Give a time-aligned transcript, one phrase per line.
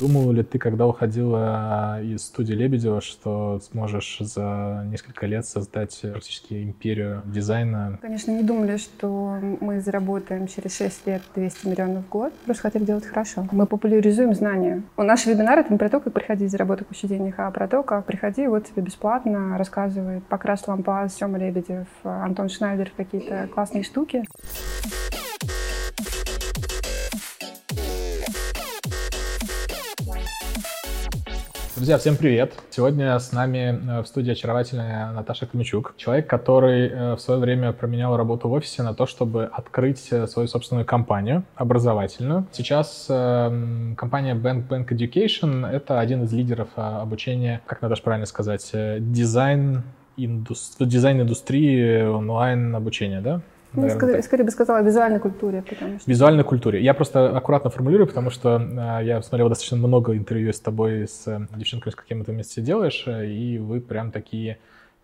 [0.00, 6.62] Думала ли ты, когда уходила из студии Лебедева, что сможешь за несколько лет создать практически
[6.62, 7.98] империю дизайна?
[8.00, 12.32] Конечно, не думали, что мы заработаем через 6 лет 200 миллионов в год.
[12.44, 13.48] Просто хотели делать хорошо.
[13.50, 14.82] Мы популяризуем знания.
[14.96, 18.04] Наш вебинар— это не про то, как приходить заработать кучу денег, а про то, как
[18.06, 24.24] приходи, вот тебе бесплатно рассказывает Покрас Лампас, Сема Лебедев, Антон Шнайдер какие-то классные штуки.
[31.78, 32.54] Друзья, всем привет!
[32.70, 37.72] Сегодня с нами э, в студии очаровательная Наташа Камичук, человек, который э, в свое время
[37.72, 42.48] променял работу в офисе на то, чтобы открыть э, свою собственную компанию образовательную.
[42.50, 49.84] Сейчас компания Bank Bank Education— это один из лидеров обучения, как Наташа правильно сказать, дизайн,
[50.16, 50.84] индустри...
[50.84, 53.40] дизайн индустрии онлайн обучения, да?
[53.74, 55.62] Ну, скорее, скорее бы сказала визуальной культуре.
[55.68, 56.10] Потому что...
[56.10, 56.82] Визуальной культуре.
[56.82, 61.26] Я просто аккуратно формулирую, потому что э, я смотрел достаточно много интервью с тобой, с
[61.26, 64.58] э, девчонками, с какими ты вместе делаешь, э, и вы прям такие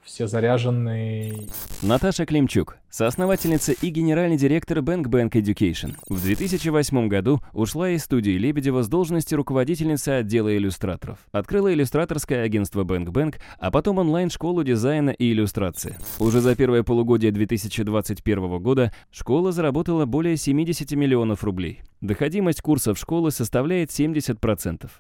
[0.05, 1.49] все заряженные.
[1.83, 5.97] Наташа Климчук, соосновательница и генеральный директор Bank Bank Education.
[6.09, 11.19] В 2008 году ушла из студии Лебедева с должности руководительницы отдела иллюстраторов.
[11.33, 15.97] Открыла иллюстраторское агентство Bank Bank, а потом онлайн-школу дизайна и иллюстрации.
[16.19, 21.83] Уже за первое полугодие 2021 года школа заработала более 70 миллионов рублей.
[22.03, 24.91] Доходимость курсов школы составляет 70%.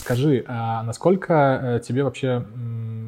[0.00, 2.44] Скажи, а насколько э, тебе вообще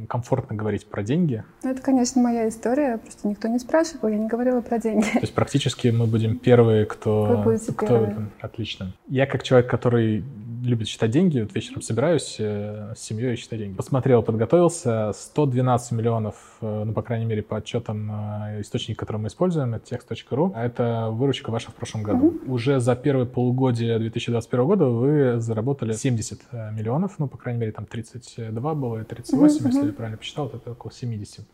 [0.07, 1.45] комфортно говорить про деньги?
[1.63, 5.05] Ну, это, конечно, моя история, просто никто не спрашивал, я не говорила про деньги.
[5.05, 7.25] То есть практически мы будем первые, кто...
[7.25, 7.87] Вы будете кто...
[7.87, 8.29] первые.
[8.41, 8.93] Отлично.
[9.09, 10.25] Я как человек, который
[10.67, 11.41] любит считать деньги.
[11.41, 13.77] Вот вечером собираюсь э, с семьей и считаю деньги.
[13.77, 15.13] Посмотрел, подготовился.
[15.15, 19.95] 112 миллионов, э, ну, по крайней мере, по отчетам э, источника, который мы используем, это
[19.95, 20.53] text.ru.
[20.55, 22.33] А это выручка ваша в прошлом году.
[22.33, 22.51] Mm-hmm.
[22.51, 27.73] Уже за первое полугодие 2021 года вы заработали 70 э, миллионов, ну, по крайней мере,
[27.73, 29.67] там 32 было, 38, mm-hmm.
[29.69, 31.47] если я правильно посчитал, это около 70.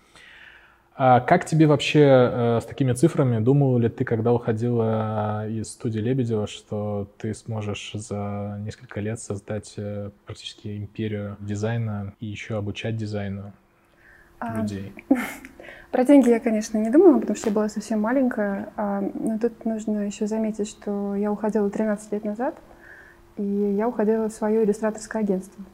[1.04, 3.40] А как тебе вообще э, с такими цифрами?
[3.40, 9.74] Думал ли ты, когда уходила из студии Лебедева, что ты сможешь за несколько лет создать
[9.78, 13.52] э, практически империю дизайна и еще обучать дизайну
[14.38, 14.92] а, людей?
[15.90, 18.68] Про деньги я, конечно, не думала, потому что я была совсем маленькая.
[18.76, 22.54] А, но тут нужно еще заметить, что я уходила 13 лет назад,
[23.38, 25.64] и я уходила в свое иллюстраторское агентство.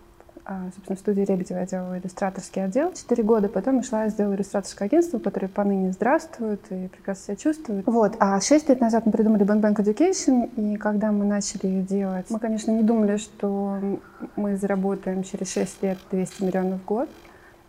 [0.51, 2.91] А, собственно, в студии Лебедева я делала иллюстраторский отдел.
[2.95, 7.87] Четыре года потом ушла и сделала иллюстраторское агентство, которое поныне здравствует и прекрасно себя чувствует.
[7.87, 8.17] Вот.
[8.19, 12.39] А шесть лет назад мы придумали Bank Bank Education, и когда мы начали делать, мы,
[12.39, 13.79] конечно, не думали, что
[14.37, 17.11] мы заработаем через шесть лет 200 миллионов в год.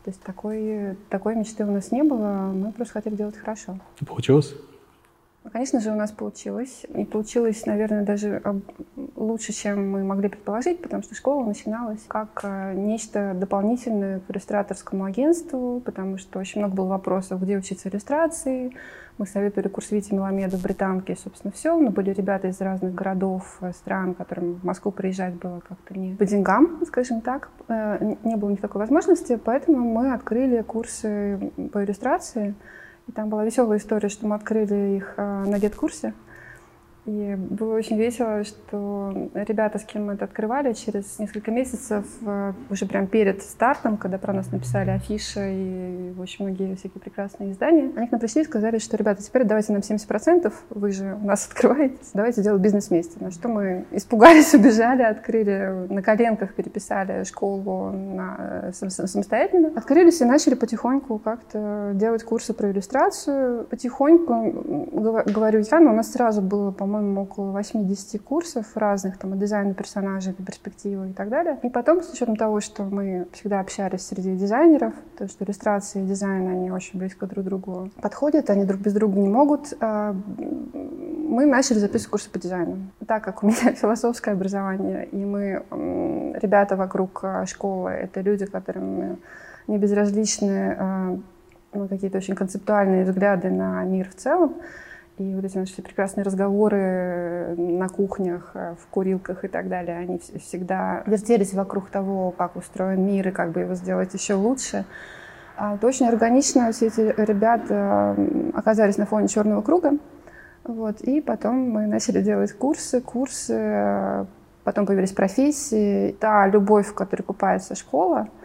[0.06, 3.78] То есть такой, такой мечты у нас не было, мы просто хотели делать хорошо.
[4.08, 4.56] Получилось?
[5.52, 6.86] Конечно же, у нас получилось.
[6.96, 8.42] И получилось, наверное, даже
[9.16, 15.06] лучше, чем мы могли предположить, потому что школа начиналась как э, нечто дополнительное к иллюстраторскому
[15.06, 18.76] агентству, потому что очень много было вопросов, где учиться иллюстрации.
[19.18, 21.78] Мы советовали курс Вити Меламеда в Британке, собственно, все.
[21.78, 26.16] Но были ребята из разных городов, э, стран, которым в Москву приезжать было как-то не
[26.16, 27.50] по деньгам, скажем так.
[27.68, 32.56] Э, не было никакой возможности, поэтому мы открыли курсы по иллюстрации.
[33.10, 36.14] И там была веселая история, что мы открыли их а, на гет-курсе.
[37.10, 42.54] И было очень весело, что ребята, с кем мы это открывали, через несколько месяцев, э,
[42.70, 47.92] уже прям перед стартом, когда про нас написали афиши и очень многие всякие прекрасные издания,
[47.96, 51.26] они к нам пришли и сказали, что, ребята, теперь давайте нам 70%, вы же у
[51.26, 53.18] нас открываетесь, давайте делать бизнес вместе.
[53.20, 59.72] На что мы испугались, убежали, открыли на коленках, переписали школу на, самостоятельно.
[59.76, 63.64] Открылись и начали потихоньку как-то делать курсы про иллюстрацию.
[63.66, 64.92] Потихоньку,
[65.26, 69.40] говорю я, но у нас сразу было, по по-моему, около 80 курсов разных, там, от
[69.40, 71.58] дизайна персонажей до перспективы и так далее.
[71.64, 76.06] И потом, с учетом того, что мы всегда общались среди дизайнеров, то, что иллюстрации и
[76.06, 80.14] дизайн, они очень близко друг к другу подходят, они друг без друга не могут, а,
[80.34, 82.78] мы начали записывать курсы по дизайну.
[83.08, 85.64] Так как у меня философское образование, и мы,
[86.42, 89.20] ребята вокруг а, школы, это люди, которым
[89.68, 91.18] не безразличны а,
[91.74, 94.56] ну, какие-то очень концептуальные взгляды на мир в целом,
[95.20, 100.20] и вот эти наши прекрасные разговоры на кухнях, э, в курилках и так далее, они
[100.40, 104.86] всегда вертелись вокруг того, как устроен мир и как бы его сделать еще лучше.
[105.58, 106.72] А это очень органично.
[106.72, 108.16] Все эти ребята
[108.54, 109.98] оказались на фоне черного круга.
[110.64, 114.26] Вот, и потом мы начали делать курсы, курсы,
[114.64, 116.16] потом появились профессии.
[116.20, 118.39] Та любовь, в которой купается школа, а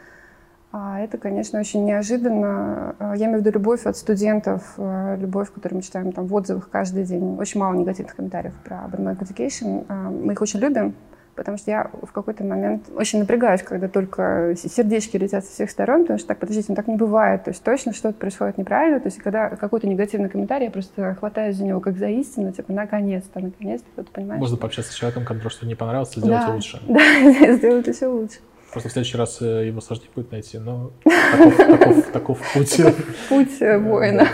[0.99, 2.97] это, конечно, очень неожиданно.
[2.99, 6.35] А, я имею в виду любовь от студентов, а, любовь, которую мы читаем там в
[6.35, 7.37] отзывах каждый день.
[7.39, 9.85] Очень мало негативных комментариев про Urban Education.
[10.11, 10.95] Мы их очень любим,
[11.35, 16.03] Потому что я в какой-то момент очень напрягаюсь, когда только сердечки летят со всех сторон,
[16.03, 17.45] потому что так, подождите, ну так не бывает.
[17.45, 19.01] То есть точно что-то происходит неправильно.
[19.01, 22.73] То есть когда какой-то негативный комментарий, я просто хватаюсь за него как за истину, типа,
[22.73, 24.41] наконец-то, наконец-то, кто-то понимает.
[24.41, 26.81] Можно пообщаться с человеком, который что не понравился, сделать да, лучше.
[26.89, 28.39] Да, сделать еще лучше.
[28.75, 32.81] Просто в следующий раз э, его сложнее будет найти, но таков, таков, таков путь.
[33.29, 34.27] Путь э, воина.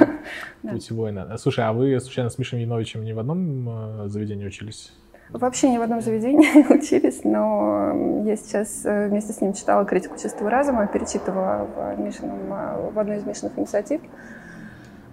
[0.63, 1.37] Путь воина.
[1.37, 4.95] Слушай, а вы случайно с Мишей Яновичем не в одном э, заведении учились?
[5.29, 10.49] Вообще ни в одном заведении учились, но я сейчас вместе с ним читала критику чистого
[10.49, 14.01] разума, перечитывала в, Мишином, в одной из Мишиных инициатив.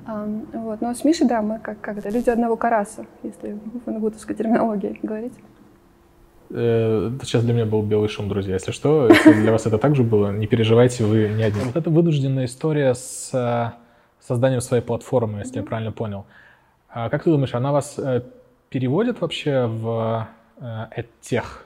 [0.06, 0.80] Вот.
[0.80, 5.34] Но с Мишей, да, мы как, как люди одного караса, если в нагутовской терминологии говорить.
[6.50, 8.54] Э, это сейчас для меня был белый шум, друзья.
[8.54, 11.64] Если что, если для вас это также было, не переживайте, вы не один.
[11.66, 13.72] Вот это вынужденная история с э,
[14.26, 16.26] созданием своей платформы, если я правильно понял.
[16.90, 18.22] А как ты думаешь, она вас э,
[18.70, 20.28] переводит вообще в
[21.22, 21.66] тех?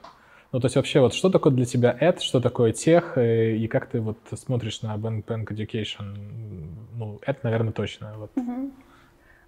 [0.52, 3.88] Ну, то есть вообще, вот что такое для тебя ad, что такое тех, и как
[3.88, 6.18] ты вот смотришь на Bank Bank Education?
[6.98, 8.14] Ну, это, наверное, точно.
[8.18, 8.32] Вот.
[8.36, 8.70] Uh-huh.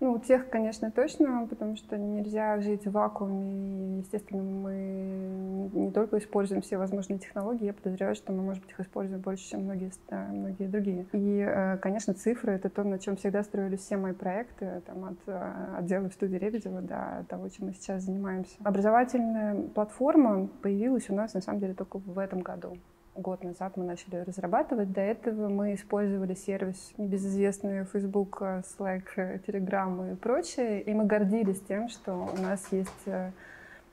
[0.04, 4.00] Ну, у тех, конечно, точно, потому что нельзя жить в вакууме.
[4.00, 8.82] Естественно, мы не только используем все возможные технологии, я подозреваю, что мы, может быть, их
[8.82, 11.06] используем больше, чем многие, многие другие.
[11.14, 15.18] И, э, конечно, цифры— это то, на чем всегда строились все мои проекты, там, от
[15.26, 18.58] э, отдела в студии Лебедева до того, чем мы сейчас занимаемся.
[18.62, 22.76] Образовательная платформа появилась у нас, на самом деле, только в этом году
[23.16, 24.92] год назад мы начали разрабатывать.
[24.92, 31.90] До этого мы использовали сервис небезызвестный Facebook, Slack, Telegram и прочее, и мы гордились тем,
[31.90, 33.32] что у нас есть э,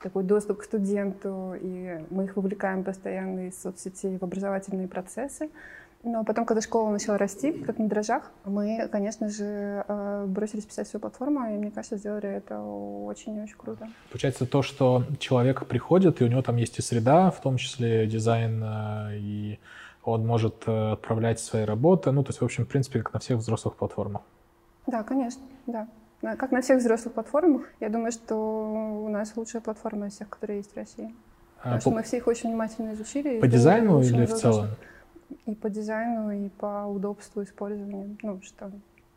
[0.01, 5.49] такой доступ к студенту, и мы их вовлекаем постоянно из соцсетей в образовательные процессы.
[6.03, 10.87] Но потом, когда школа начала расти, как на дрожжах, мы, конечно же, э, бросились писать
[10.87, 13.87] свою платформу, и мне кажется, сделали это очень и очень круто.
[14.09, 18.07] Получается то, что человек приходит, и у него там есть и среда, в том числе
[18.07, 19.59] дизайн, э, и
[20.03, 23.19] он может э, отправлять свои работы, ну, то есть, в общем, в принципе, как на
[23.19, 24.23] всех взрослых платформах.
[24.87, 25.87] Да, конечно, да.
[26.21, 27.63] Как на всех взрослых платформах.
[27.79, 31.13] Я думаю, что у нас лучшая платформа из всех, которые есть в России.
[31.63, 31.95] А Потому а, что по...
[31.95, 33.39] мы все их очень внимательно изучили.
[33.39, 34.69] По дизайну или в целом?
[35.45, 38.15] И по дизайну, и по удобству использования.
[38.21, 38.71] Ну, что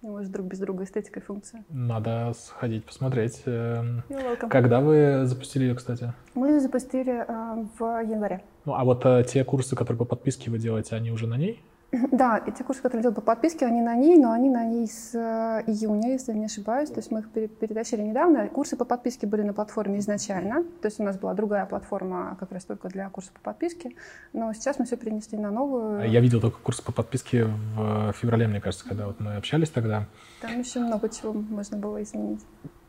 [0.04, 1.64] не может друг без друга эстетика и функция.
[1.70, 3.42] Надо сходить посмотреть.
[3.46, 4.02] Эм,
[4.50, 6.12] когда вы запустили ее, кстати?
[6.34, 8.42] Мы ее запустили э, в январе.
[8.66, 11.62] Ну, а вот э, те курсы, которые по подписке вы делаете, они уже на ней?
[12.12, 15.14] Да, эти курсы, которые делают по подписке, они на ней, но они на ней с
[15.14, 16.90] э, июня, если я не ошибаюсь.
[16.90, 18.48] То есть мы их перетащили недавно.
[18.48, 20.64] Курсы по подписке были на платформе изначально.
[20.82, 23.92] То есть у нас была другая платформа как раз только для курсов по подписке.
[24.32, 26.00] Но сейчас мы все перенесли на новую.
[26.00, 27.44] А я видел только курсы по подписке
[27.76, 30.06] в феврале, мне кажется, когда вот мы общались тогда.
[30.40, 32.40] Там еще много чего можно было изменить.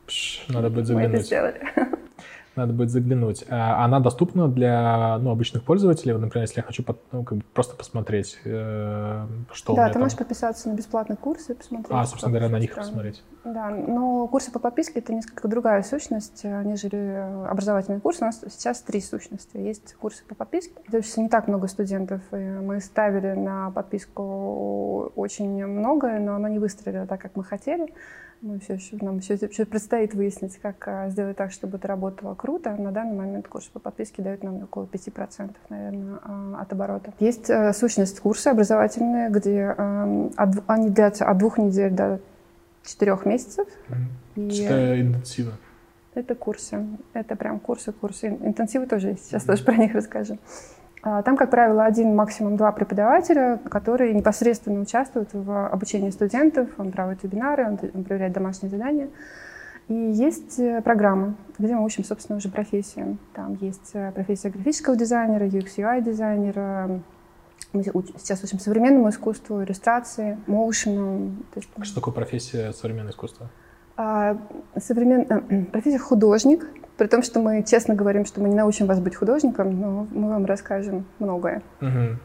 [0.06, 1.12] Пш, надо будет заглянуть.
[1.12, 1.62] Мы это сделали.
[2.56, 3.46] Надо будет заглянуть.
[3.50, 6.14] А она доступна для ну, обычных пользователей?
[6.14, 10.04] Вот, например, если я хочу ну, как бы просто посмотреть, э, что Да, ты там...
[10.04, 11.92] можешь подписаться на бесплатные курсы и посмотреть.
[11.92, 13.24] А, собственно говоря, на них посмотреть.
[13.44, 18.24] Да, но курсы по подписке— это несколько другая сущность, нежели образовательные курсы.
[18.24, 19.58] У нас сейчас три сущности.
[19.58, 20.74] Есть курсы по подписке.
[20.90, 22.22] То есть не так много студентов.
[22.32, 27.94] И мы ставили на подписку очень многое, но оно не выстрелило так, как мы хотели.
[28.46, 32.36] Мы все еще, нам еще, еще предстоит выяснить, как а, сделать так, чтобы это работало
[32.36, 32.76] круто.
[32.76, 37.12] На данный момент курс по подписке дает нам около 5%, наверное, а, от оборота.
[37.20, 42.20] Есть а, сущность курса образовательные, где от, они длятся от двух недель до
[42.84, 43.68] четырех месяцев.
[44.36, 44.50] Mm-hmm.
[44.52, 45.52] И это интенсивы?
[46.14, 46.86] Это курсы.
[47.14, 48.28] Это прям курсы, курсы.
[48.28, 49.26] Интенсивы тоже есть.
[49.26, 50.38] Сейчас тоже про них расскажем.
[51.08, 56.92] А, там, как правило, один, максимум два преподавателя, которые непосредственно участвуют в обучении студентов, он
[56.92, 59.10] проводит вебинары, он проверяет домашние задания.
[59.88, 63.20] И есть э, программы, где мы учим, собственно, уже профессиям.
[63.36, 67.00] Там есть э, профессия графического дизайнера, UX, UI дизайнера.
[67.72, 71.36] Мы сейчас учим современному искусству, иллюстрации, моушену.
[71.84, 73.52] Что такое профессия современного искусства?
[73.98, 74.38] А,
[74.78, 75.26] современ...
[75.30, 79.16] Э, профессия художник, при том, что мы честно говорим, что мы не научим вас быть
[79.16, 81.62] художником, но мы вам расскажем многое.
[81.82, 82.18] Угу.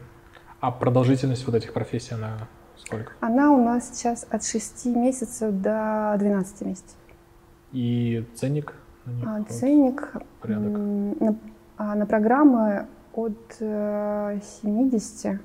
[0.61, 2.47] А продолжительность вот этих профессий, она
[2.77, 3.13] сколько?
[3.19, 6.95] Она у нас сейчас от 6 месяцев до 12 месяцев.
[7.71, 8.73] И ценник?
[9.25, 10.77] А, ценник порядок.
[10.77, 11.35] На,
[11.77, 15.39] а, на программы от 70 э,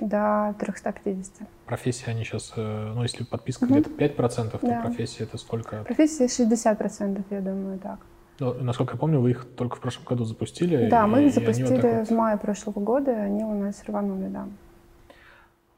[0.00, 1.48] до 350.
[1.70, 3.74] Профессия они сейчас, э, ну если подписка угу.
[3.74, 4.80] где-то 5%, то да.
[4.80, 5.84] профессия это сколько?
[5.84, 8.00] Профессия 60%, я думаю, так.
[8.40, 10.88] Ну, насколько я помню, вы их только в прошлом году запустили.
[10.88, 14.48] Да, мы их запустили вот в мае прошлого года, и они у нас рванули, да.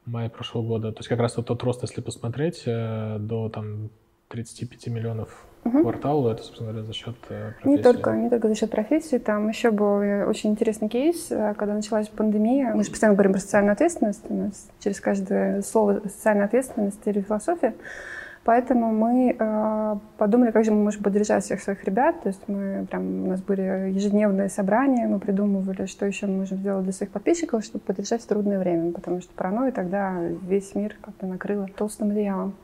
[0.07, 0.93] В мае прошлого года.
[0.93, 3.91] То есть как раз вот тот рост, если посмотреть, э, до там
[4.33, 5.83] 35 миллионов угу.
[5.83, 7.69] кварталу, это, собственно говоря, за счет профессии?
[7.69, 9.19] Не только, не только за счет профессии.
[9.19, 9.99] Там еще был
[10.29, 12.75] очень интересный кейс, когда началась пандемия.
[12.75, 14.25] Мы же постоянно говорим про социальную ответственность.
[14.29, 17.75] У нас через каждое слово социальная ответственность или философия.
[18.45, 22.23] Поэтому мы э, подумали, как же мы можем поддержать всех своих ребят.
[22.23, 26.59] То есть мы прям, у нас были ежедневные собрания, мы придумывали, что еще мы можем
[26.59, 30.97] сделать для своих подписчиков, чтобы поддержать в трудное время, потому что паранойя тогда весь мир
[31.01, 32.55] как-то накрыла толстым одеялом.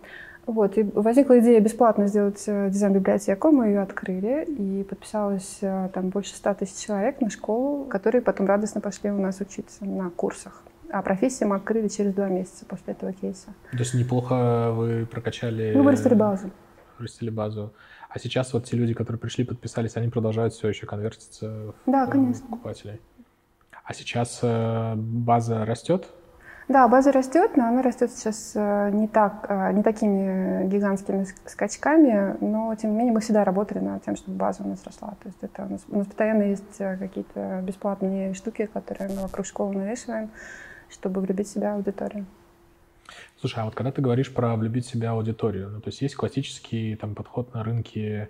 [0.48, 6.08] Вот, и возникла идея бесплатно сделать э, дизайн-библиотеку, мы ее открыли, и подписалось э, там
[6.08, 10.62] больше ста тысяч человек на школу, которые потом радостно пошли у нас учиться на курсах.
[10.90, 13.48] А профессию мы открыли через два месяца после этого кейса.
[13.72, 15.74] То есть неплохо вы прокачали...
[15.76, 16.50] Мы вырастили базу.
[16.98, 17.74] Вырастили базу.
[18.08, 22.06] А сейчас вот те люди, которые пришли, подписались, они продолжают все еще конвертиться в да,
[22.06, 22.46] конечно.
[22.46, 23.02] покупателей.
[23.84, 26.08] А сейчас э, база растет?
[26.68, 32.36] Да, база растет, но она растет сейчас э, не, так, э, не такими гигантскими скачками,
[32.44, 35.14] но тем не менее мы всегда работали над тем, чтобы база у нас росла.
[35.22, 39.22] То есть это у нас, у нас постоянно есть э, какие-то бесплатные штуки, которые мы
[39.22, 40.28] вокруг школы навешиваем,
[40.90, 42.26] чтобы влюбить в себя аудиторию.
[43.40, 46.16] Слушай, а вот когда ты говоришь про влюбить в себя аудиторию, ну то есть есть
[46.16, 48.28] классический там подход на рынке,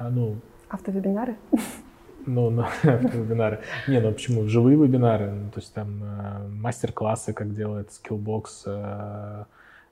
[0.00, 0.36] ну...
[0.70, 1.36] Автовебинары?
[2.26, 3.60] Ну, на вебинары.
[3.88, 4.48] Не, ну почему?
[4.48, 9.44] Живые вебинары, ну, то есть там э, мастер-классы, как делает Skillbox э,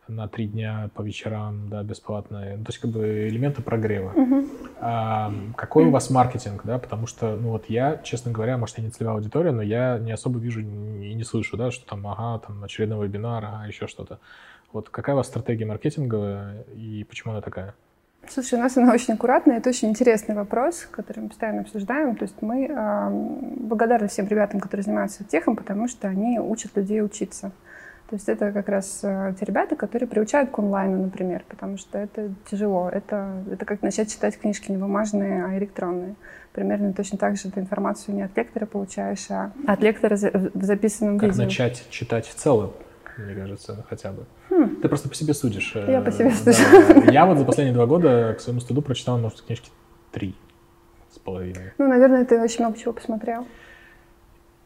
[0.09, 2.57] на три дня по вечерам, да, бесплатные.
[2.57, 4.13] Ну, то есть как бы элементы прогрева.
[4.15, 4.49] Uh-huh.
[4.81, 8.85] А, какой у вас маркетинг, да, потому что, ну вот я, честно говоря, может, я
[8.85, 12.45] не целевая аудитория, но я не особо вижу и не слышу, да, что там, ага,
[12.47, 14.19] там очередной вебинар, ага, еще что-то.
[14.73, 17.75] Вот какая у вас стратегия маркетинговая и почему она такая?
[18.31, 19.59] Слушай, у нас она очень аккуратная.
[19.59, 22.17] Это очень интересный вопрос, который мы постоянно обсуждаем.
[22.17, 27.03] То есть мы э, благодарны всем ребятам, которые занимаются техом, потому что они учат людей
[27.03, 27.53] учиться.
[28.11, 31.99] То есть это как раз э, те ребята, которые приучают к онлайну, например, потому что
[31.99, 32.89] это тяжело.
[32.89, 36.15] Это, это как начать читать книжки не бумажные, а электронные.
[36.53, 41.19] Примерно точно так же ты информацию не от лектора получаешь, а от лектора в записанном
[41.19, 41.43] как видео.
[41.43, 42.73] Как начать читать в целом,
[43.17, 44.27] мне кажется, хотя бы.
[44.51, 44.77] Хм.
[44.83, 45.75] Ты просто по себе судишь.
[45.75, 47.05] Я по себе сужу.
[47.07, 47.13] Да.
[47.13, 49.71] Я вот за последние два года к своему стыду прочитал, может, книжки
[50.13, 50.35] три
[51.11, 51.73] с половиной.
[51.79, 53.47] Ну, наверное, ты очень много чего посмотрел.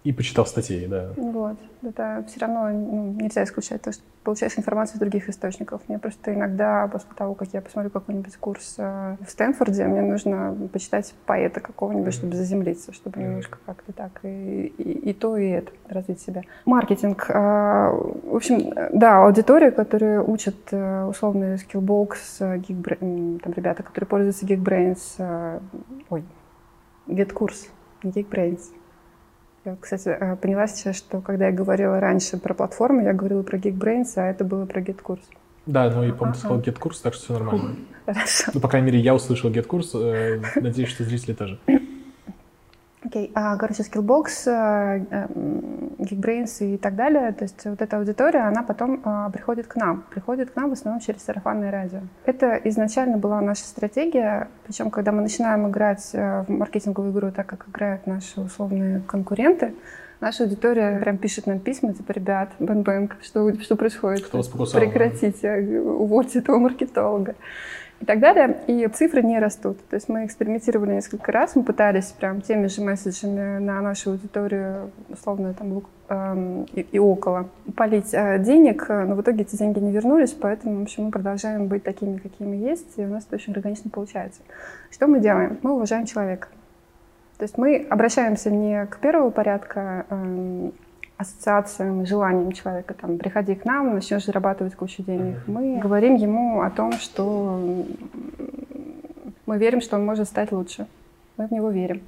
[0.09, 1.11] И почитал статьи, да.
[1.17, 1.59] Вот.
[1.83, 5.83] Это все равно ну, нельзя исключать то, что получаешь информацию из других источников.
[5.87, 10.57] Мне просто иногда, после того, как я посмотрю какой-нибудь курс э, в Стэнфорде, мне нужно
[10.73, 12.17] почитать поэта какого-нибудь, mm-hmm.
[12.17, 13.23] чтобы заземлиться, чтобы mm-hmm.
[13.23, 16.41] немножко как-то так и, и, и то, и это развить себя.
[16.65, 17.27] Маркетинг.
[17.29, 24.47] Э, в общем, да, аудитория, которая учат э, условно Skillbox, Geekbrains, там ребята, которые пользуются
[24.47, 25.61] Geekbrains,
[26.09, 26.25] ой,
[27.09, 27.69] GetCourse,
[28.03, 28.71] Geekbrains,
[29.69, 33.59] я, кстати, э, поняла сейчас, что когда я говорила раньше про платформу, я говорила про
[33.59, 35.21] Geekbrains, а это было про GetCourse.
[35.67, 37.77] Да, ну и, по-моему, ты сказал GetCourse, так что все нормально.
[38.07, 38.51] Хорошо.
[38.55, 41.59] Ну, по крайней мере, я услышал GetCourse, э, надеюсь, что зрители тоже.
[43.05, 43.31] Окей, okay.
[43.35, 45.27] а, короче, Skillbox, э, э,
[45.99, 50.05] Geekbrains и так далее, то есть вот эта аудитория, она потом а, приходит к нам,
[50.11, 52.01] приходит к нам в основном через сарафанное радио.
[52.25, 57.69] Это изначально была наша стратегия, причем когда мы начинаем играть в маркетинговую игру так, как
[57.69, 59.75] играют наши условные конкуренты,
[60.21, 64.27] наша аудитория прям пишет нам письма, типа, ребят, бэнк-бэнк, что, что происходит?
[64.27, 64.81] Кто вас покусал?
[64.81, 67.37] Прекратите, увольте этого маркетолога
[68.01, 68.59] и так далее.
[68.67, 69.79] И цифры не растут.
[69.89, 74.91] То есть мы экспериментировали несколько раз, мы пытались прям теми же месседжами на нашу аудиторию,
[75.09, 80.33] условно, там, эм, и, около, полить э, денег, но в итоге эти деньги не вернулись,
[80.33, 83.91] поэтому, в общем, мы продолжаем быть такими, какими есть, и у нас это очень органично
[83.91, 84.41] получается.
[84.91, 85.59] Что мы делаем?
[85.63, 86.49] Мы уважаем человека.
[87.39, 90.73] То есть мы обращаемся не к первого порядка эм,
[91.19, 95.37] ассоциациям, желаниям человека, там, приходи к нам, начнешь зарабатывать кучу денег.
[95.47, 97.85] Мы говорим ему о том, что
[99.45, 100.87] мы верим, что он может стать лучше.
[101.37, 102.03] Мы в него верим.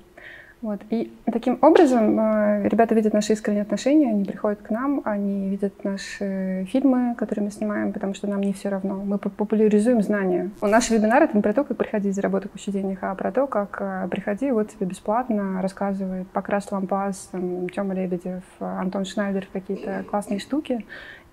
[0.62, 0.80] Вот.
[0.90, 5.84] И таким образом э, ребята видят наши искренние отношения, они приходят к нам, они видят
[5.84, 8.96] наши фильмы, которые мы снимаем, потому что нам не все равно.
[8.96, 10.50] Мы популяризуем знания.
[10.60, 13.78] Наш вебинар— это не про то, как приходить заработать кучу денег, а про то, как
[13.80, 17.30] э, приходи, вот тебе бесплатно рассказывает Покрас Лампас,
[17.74, 20.84] Тёма Лебедев, Антон Шнайдер какие-то классные штуки.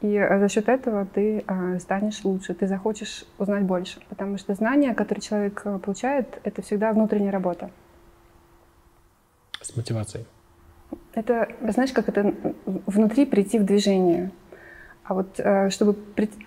[0.01, 3.99] И за счет этого ты э, станешь лучше, ты захочешь узнать больше.
[4.07, 7.71] Потому что знания, которые человек получает, это всегда внутренняя работа
[9.67, 10.25] с мотивацией?
[11.13, 12.33] Это, знаешь, как это
[12.65, 14.31] внутри прийти в движение.
[15.03, 16.37] А вот э, чтобы прийти,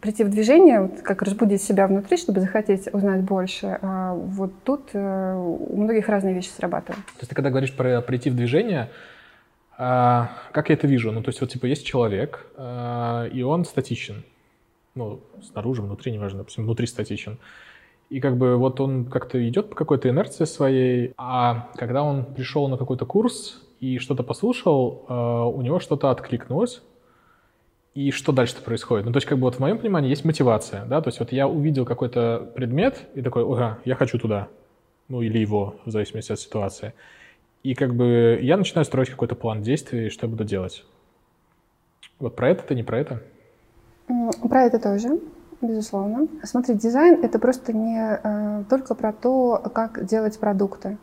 [0.00, 4.90] прийти в движение, вот как разбудить себя внутри, чтобы захотеть узнать больше, а вот тут
[4.92, 7.04] э, у многих разные вещи срабатывают.
[7.06, 8.90] То есть ты когда говоришь про прийти в движение,
[9.76, 11.12] как я это вижу?
[11.12, 14.24] Ну, то есть вот типа есть человек, и он статичен.
[14.96, 17.38] Ну, снаружи, внутри, неважно, допустим, внутри статичен.
[18.10, 22.68] И как бы вот он как-то идет по какой-то инерции своей, а когда он пришел
[22.68, 26.82] на какой-то курс и что-то послушал, э, у него что-то откликнулось,
[27.94, 29.06] и что дальше происходит?
[29.06, 31.32] Ну, то есть, как бы вот в моем понимании есть мотивация, да, то есть вот
[31.32, 34.48] я увидел какой-то предмет и такой, ага, я хочу туда,
[35.08, 36.94] ну, или его, в зависимости от ситуации.
[37.64, 40.84] И как бы я начинаю строить какой-то план действий, что я буду делать.
[42.20, 43.22] Вот про это-то, не про это?
[44.48, 45.20] Про это тоже,
[45.60, 46.28] безусловно.
[46.44, 50.98] Смотри, дизайн— это просто не э, только про то, как делать продукты.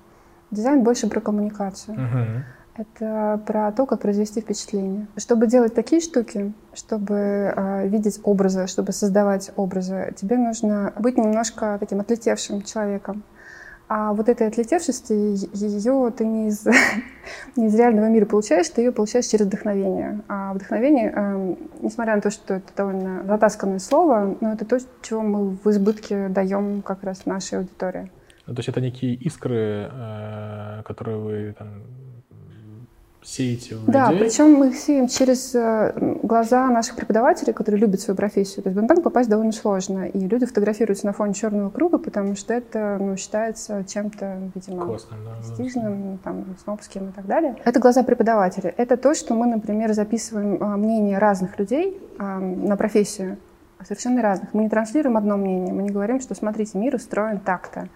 [0.52, 1.98] Дизайн больше про коммуникацию.
[1.98, 2.44] Uh-huh.
[2.78, 5.08] Это про то, как произвести впечатление.
[5.16, 7.16] Чтобы делать такие штуки, чтобы
[7.56, 13.24] э, видеть образы, чтобы создавать образы, тебе нужно быть немножко таким отлетевшим человеком.
[13.88, 15.14] А вот этой отлетевшести,
[15.54, 16.66] ее ты не из,
[17.56, 20.22] не из реального мира получаешь, ты ее получаешь через вдохновение.
[20.28, 25.22] А вдохновение, э, несмотря на то, что это довольно затасканное слово, но это то, чего
[25.22, 28.12] мы в избытке даем как раз нашей аудитории.
[28.46, 31.84] То есть это некие искры, э, которые вы там,
[33.26, 34.26] сеете в Да, людей?
[34.26, 38.64] причем мы их сеем через э, глаза наших преподавателей, которые любят свою профессию.
[38.64, 42.36] То есть в Бонтанг попасть довольно сложно, и люди фотографируются на фоне черного круга, потому
[42.36, 47.56] что это ну, считается чем-то, видимо, Классно, да, там, снобским и так далее.
[47.66, 48.74] Это глаза преподавателя.
[48.78, 53.38] Это то, что мы, например, записываем а, мнение разных людей а, на профессию,
[53.84, 54.54] совершенно разных.
[54.54, 57.90] Мы не транслируем одно мнение, мы не говорим, что, смотрите, мир устроен так-то,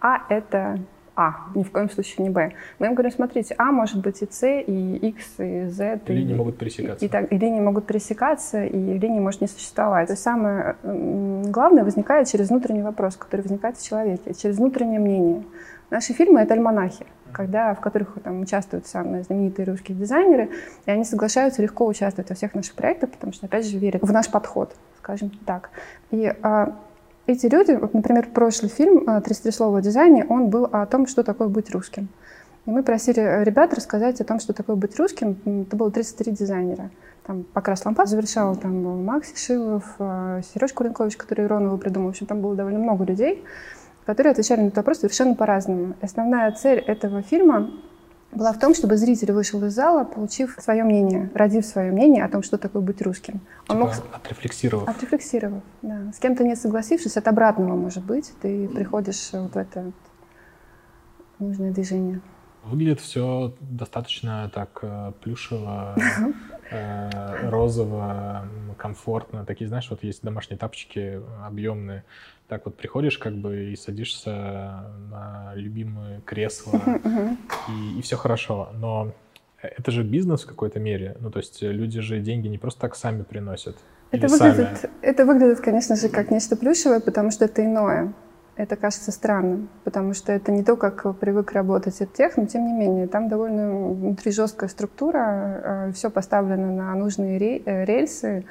[0.00, 0.78] а это
[1.14, 2.52] а, ни в коем случае не Б.
[2.78, 6.00] Мы им говорим, смотрите, А может быть и С, и X, и Z.
[6.06, 7.04] И, и линии могут пересекаться.
[7.04, 10.06] И, и, так, и линии могут пересекаться, и линии может не существовать.
[10.06, 15.42] То есть самое главное возникает через внутренний вопрос, который возникает в человеке, через внутреннее мнение.
[15.90, 20.48] Наши фильмы— это альманахи, когда, в которых там, участвуют самые знаменитые русские дизайнеры,
[20.86, 24.10] и они соглашаются легко участвовать во всех наших проектах, потому что, опять же, верят в
[24.10, 25.68] наш подход, скажем так.
[26.10, 26.74] И а,
[27.26, 31.06] эти люди, вот, например, прошлый фильм «33 э, слова о дизайне», он был о том,
[31.06, 32.08] что такое быть русским.
[32.66, 35.36] И мы просили ребят рассказать о том, что такое быть русским.
[35.66, 36.90] Это было 33 дизайнера.
[37.24, 42.08] Там Покрас Лампас завершал, там Макс Шилов, э, Сереж Куренкович, который Иронова придумал.
[42.08, 43.44] В общем, там было довольно много людей,
[44.04, 45.94] которые отвечали на этот вопрос совершенно по-разному.
[46.00, 47.70] Основная цель этого фильма
[48.32, 52.28] была в том, чтобы зритель вышел из зала, получив свое мнение, родив свое мнение о
[52.28, 53.40] том, что такое быть русским.
[53.68, 53.92] Он типа мог...
[54.12, 54.88] Отрефлексировав.
[54.88, 56.12] Отрефлексировав, да.
[56.12, 59.92] С кем-то не согласившись, от обратного, может быть, ты приходишь вот в это
[61.38, 62.20] нужное движение.
[62.64, 65.96] Выглядит все достаточно так э, плюшево,
[66.70, 69.44] э, розово, комфортно.
[69.44, 72.04] Такие, знаешь, вот есть домашние тапочки объемные.
[72.52, 76.78] Так вот приходишь как бы и садишься на любимое кресло,
[77.70, 78.68] и, и все хорошо.
[78.74, 79.14] Но
[79.62, 81.16] это же бизнес в какой-то мере.
[81.20, 83.78] Ну, то есть люди же деньги не просто так сами приносят.
[84.10, 84.92] Это выглядит, сами.
[85.00, 88.12] это выглядит, конечно же, как нечто плюшевое, потому что это иное
[88.56, 92.66] это кажется странным, потому что это не то, как привык работать от тех, но тем
[92.66, 98.44] не менее, там довольно внутри жесткая структура, э, все поставлено на нужные э, рельсы,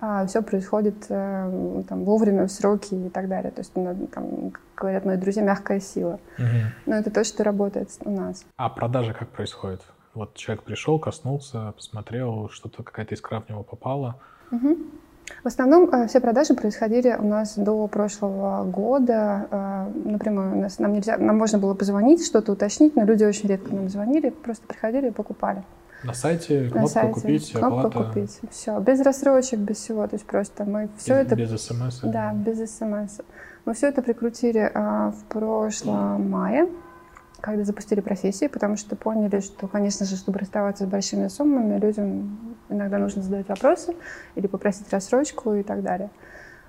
[0.00, 3.50] а все происходит э, там, вовремя, в сроки и так далее.
[3.50, 6.18] То есть, ну, там, говорят мои друзья, мягкая сила.
[6.38, 6.46] Угу.
[6.86, 8.44] Но это то, что работает у нас.
[8.56, 9.82] А продажа как происходит?
[10.14, 14.16] Вот человек пришел, коснулся, посмотрел, что-то какая-то искра в него попала.
[14.50, 14.76] Угу.
[15.44, 20.56] В основном э, все продажи происходили у нас до прошлого года э, напрямую.
[20.56, 24.30] Нас, нам, нельзя, нам можно было позвонить, что-то уточнить, но люди очень редко нам звонили,
[24.30, 25.62] просто приходили и покупали.
[26.02, 28.08] На сайте кнопка На сайте, купить, кнопка оплата.
[28.08, 28.40] купить.
[28.50, 30.06] Все, без рассрочек, без всего.
[30.06, 31.36] То есть просто мы все без, это...
[31.36, 32.00] Без смс?
[32.02, 33.20] Да, без смс.
[33.64, 36.68] Мы все это прикрутили а, в прошлом мае
[37.40, 42.38] когда запустили профессии, потому что поняли, что, конечно же, чтобы расставаться с большими суммами, людям
[42.68, 43.94] иногда нужно задать вопросы
[44.34, 46.10] или попросить рассрочку и так далее.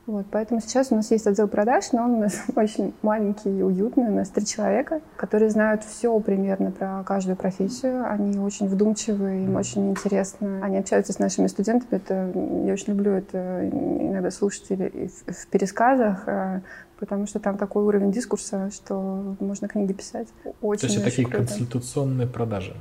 [0.07, 3.61] Вот, поэтому сейчас у нас есть отдел продаж, но он у нас очень маленький и
[3.61, 4.05] уютный.
[4.05, 8.09] У нас три человека, которые знают все примерно про каждую профессию.
[8.09, 10.59] Они очень вдумчивые, им очень интересно.
[10.63, 11.99] Они общаются с нашими студентами.
[11.99, 12.31] Это,
[12.65, 16.61] я очень люблю это иногда слушать или в, в пересказах, э,
[16.99, 20.29] потому что там такой уровень дискурса, что можно книги писать.
[20.61, 21.45] Очень, То есть это такие круто.
[21.45, 22.75] консультационные продажи?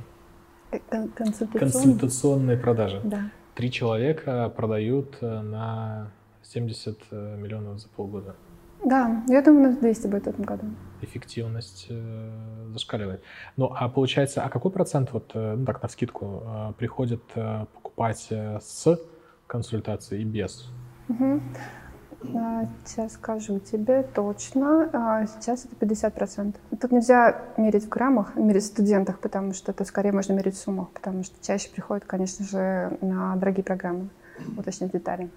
[0.71, 0.79] Э,
[1.15, 1.59] консультационные?
[1.59, 2.99] Консультационные продажи.
[3.03, 3.29] Да.
[3.53, 6.11] Три человека продают э, на
[6.53, 8.35] 70 э, миллионов за полгода.
[8.83, 10.65] Да, я думаю, у нас 200 будет в этом году.
[11.01, 12.31] Эффективность э,
[12.73, 13.21] зашкаливает.
[13.57, 18.27] Ну, а получается, а какой процент, вот, ну так, на скидку, э, приходит э, покупать
[18.31, 18.99] э, с
[19.47, 20.69] консультацией и без?
[21.09, 21.41] Угу.
[22.85, 24.89] Сейчас скажу тебе точно.
[24.93, 26.55] А, сейчас это 50%.
[26.79, 30.59] Тут нельзя мерить в граммах, мерить в студентах, потому что это скорее можно мерить в
[30.59, 34.09] суммах, потому что чаще приходят, конечно же, на дорогие программы,
[34.55, 35.29] уточнить детали.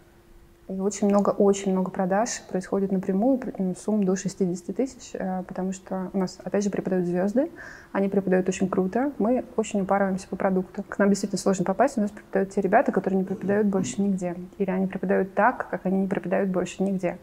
[0.67, 3.39] И очень много, очень много продаж происходит напрямую,
[3.79, 7.51] сумм до 60 тысяч, э, потому что у нас, опять же, преподают звезды,
[7.93, 10.83] они преподают очень круто, мы очень упарываемся по продукту.
[10.89, 14.37] К нам действительно сложно попасть, у нас преподают те ребята, которые не преподают больше нигде,
[14.57, 17.19] или они преподают так, как они не преподают больше нигде.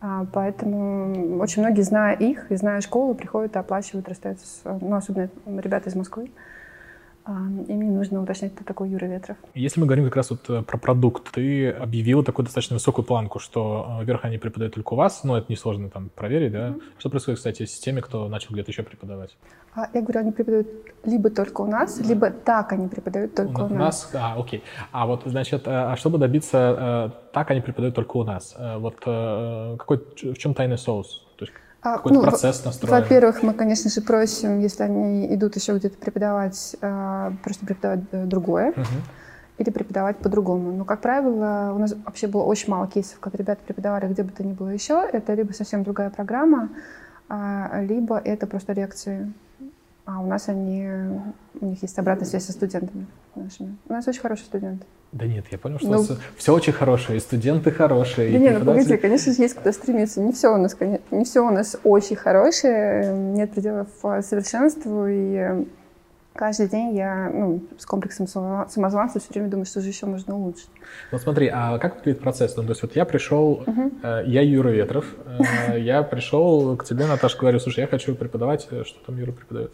[0.00, 4.96] А, поэтому очень многие, зная их и зная школу, приходят и оплачивают, расстаются, с, ну,
[4.96, 6.30] особенно ребята из Москвы.
[7.24, 9.36] А, и мне нужно уточнить, кто такой Юра Ветров.
[9.54, 13.38] Если мы говорим как раз вот э, про продукт, ты объявила такую достаточно высокую планку,
[13.38, 16.68] что, э, во-первых, они преподают только у вас, но это несложно там проверить, да?
[16.68, 16.82] Mm-hmm.
[16.98, 19.36] Что происходит, кстати, с теми, кто начал где-то еще преподавать?
[19.74, 20.66] А, я говорю, они преподают
[21.04, 24.10] либо только у нас, либо так они преподают только у, у нас.
[24.14, 24.64] А, окей.
[24.90, 29.98] А вот, значит, э, а чтобы добиться, так они преподают только у нас, вот какой,
[30.22, 31.24] в чем тайный соус?
[31.36, 33.02] То есть а, Какой-то ну, процесс настроен?
[33.02, 38.24] Во-первых, мы, конечно же, просим, если они идут еще где-то преподавать, а, просто преподавать э,
[38.24, 38.70] другое.
[38.70, 38.86] Угу.
[39.58, 40.72] Или преподавать по-другому.
[40.72, 44.30] Но, как правило, у нас вообще было очень мало кейсов, когда ребята преподавали где бы
[44.30, 45.06] то ни было еще.
[45.12, 46.70] Это либо совсем другая программа,
[47.28, 49.32] а, либо это просто лекции.
[50.04, 50.88] А у нас они,
[51.60, 53.76] у них есть обратная связь со студентами нашими.
[53.88, 54.84] У нас очень хорошие студенты.
[55.12, 56.04] Да нет, я понял, что ну,
[56.36, 58.32] все очень хорошее, и студенты хорошие.
[58.32, 60.20] Да нет, ну погоди, конечно же, есть куда стремиться.
[60.20, 60.76] Не все у нас,
[61.10, 65.64] не все у нас очень хорошее, нет пределов э, совершенству, и э,
[66.32, 70.70] каждый день я ну, с комплексом самозванца все время думаю, что же еще можно улучшить.
[71.12, 72.56] Вот смотри, а как выглядит процесс?
[72.56, 74.26] Ну, то есть вот я пришел, uh-huh.
[74.26, 75.04] я Юра Ветров,
[75.76, 79.72] я пришел к тебе, Наташа, говорю, слушай, я хочу преподавать, что там Юра преподает?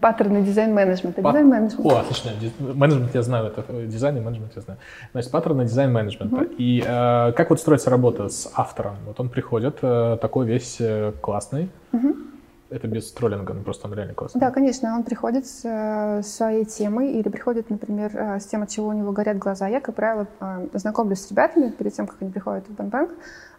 [0.00, 1.22] Паттерны дизайн-менеджмента.
[1.22, 1.32] Пат...
[1.32, 1.86] Дизайн-менеджмент.
[1.86, 2.32] О, отлично.
[2.58, 4.78] Менеджмент я знаю, это э, дизайн и менеджмент я знаю.
[5.12, 6.36] Значит, паттерны дизайн-менеджмента.
[6.36, 6.54] Uh-huh.
[6.56, 8.96] И э, как вот строится работа с автором?
[9.06, 11.68] Вот он приходит, э, такой весь э, классный.
[11.92, 12.16] Uh-huh.
[12.70, 14.40] Это без троллинга, ну просто он реально классный.
[14.40, 18.70] Да, конечно, он приходит с э, своей темой или приходит, например, э, с тем, от
[18.70, 19.68] чего у него горят глаза.
[19.68, 23.10] Я, как правило, э, знакомлюсь с ребятами перед тем, как они приходят в Банбанк,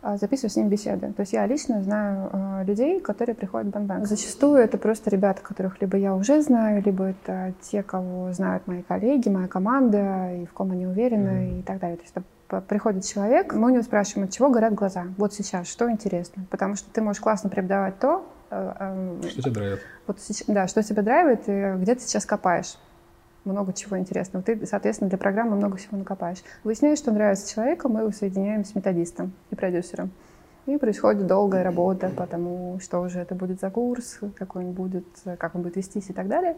[0.02, 1.14] записываю с ними беседы.
[1.14, 4.06] То есть я лично знаю людей, которые приходят в Банбанк.
[4.06, 8.84] Зачастую это просто ребята, которых либо я уже знаю, либо это те, кого знают мои
[8.84, 11.60] коллеги, моя команда, и в ком они уверены, mm-hmm.
[11.60, 11.98] и так далее.
[11.98, 15.06] То есть приходит человек, мы у него спрашиваем, от чего горят глаза.
[15.18, 16.46] Вот сейчас, что интересно?
[16.52, 18.24] Потому что ты можешь классно преподавать то,
[19.30, 19.80] что тебя драйвит?
[20.08, 22.78] Вот, да, что тебя драйвит, и где ты сейчас копаешь.
[23.44, 24.44] Много чего интересного.
[24.44, 26.40] Ты, соответственно, для программы много всего накопаешь.
[26.64, 30.12] Выясняешь, что нравится человеку, мы его соединяем с методистом и продюсером.
[30.66, 35.06] И происходит долгая работа по тому, что уже это будет за курс, какой он будет,
[35.38, 36.58] как он будет вестись и так далее.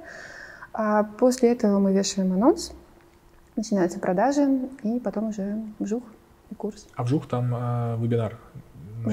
[0.71, 2.71] А после этого мы вешаем анонс,
[3.57, 6.03] начинаются продажи, и потом уже вжух
[6.51, 6.87] и курс.
[6.95, 8.37] А вжух там э, вебинар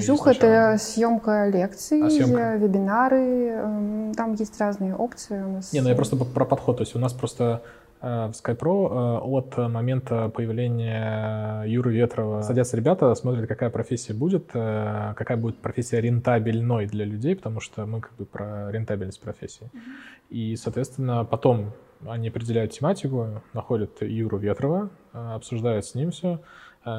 [0.01, 2.55] Жух— это съемка лекций, а, съемка.
[2.55, 3.47] вебинары.
[3.47, 5.73] Эм, там есть разные опции у нас.
[5.73, 6.77] Не, ну я просто про подход.
[6.77, 7.63] То есть у нас просто
[8.01, 14.49] э, в SkyPro э, от момента появления Юры Ветрова садятся ребята, смотрят, какая профессия будет,
[14.53, 19.65] э, какая будет профессия рентабельной для людей, потому что мы как бы про рентабельность профессии.
[19.65, 20.29] Mm-hmm.
[20.29, 21.73] И, соответственно, потом
[22.07, 26.39] они определяют тематику, находят Юру Ветрова, обсуждают с ним все,